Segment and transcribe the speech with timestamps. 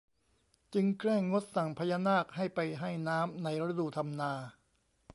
[0.73, 4.33] จึงแกล้งงดสั่งพญานาคให้ไปให้น้ำในฤดูทำนา